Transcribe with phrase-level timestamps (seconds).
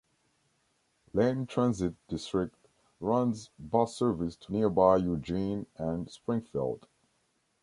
[1.13, 2.55] Lane Transit District
[2.99, 6.87] runs bus service to nearby Eugene and Springfield.